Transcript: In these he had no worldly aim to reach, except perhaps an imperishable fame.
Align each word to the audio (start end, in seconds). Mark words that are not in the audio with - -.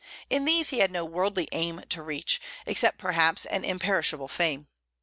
In 0.31 0.45
these 0.45 0.69
he 0.71 0.79
had 0.79 0.89
no 0.89 1.05
worldly 1.05 1.47
aim 1.51 1.83
to 1.89 2.01
reach, 2.01 2.41
except 2.65 2.97
perhaps 2.97 3.45
an 3.45 3.63
imperishable 3.63 4.29
fame. 4.29 4.67